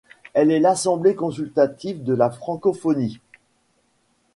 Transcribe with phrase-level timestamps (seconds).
[0.33, 3.19] Elle est l'assemblée consultative de la francophonie.